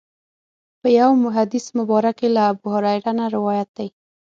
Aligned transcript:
په 0.81 0.87
یو 0.99 1.11
حدیث 1.37 1.65
مبارک 1.77 2.15
کې 2.19 2.27
له 2.35 2.41
ابوهریره 2.51 3.11
نه 3.19 3.25
روایت 3.35 3.69
دی. 3.77 3.87